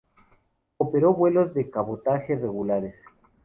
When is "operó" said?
0.77-1.13